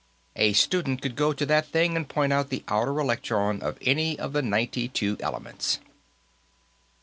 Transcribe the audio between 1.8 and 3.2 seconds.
and point out the outer